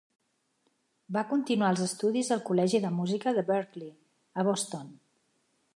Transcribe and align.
Va 1.17 1.23
continuar 1.33 1.69
els 1.73 1.83
estudis 1.89 2.33
al 2.37 2.41
Col·legi 2.49 2.83
de 2.87 2.93
Música 2.99 3.37
de 3.39 3.47
Berklee, 3.53 3.95
a 4.45 4.49
Boston. 4.51 4.91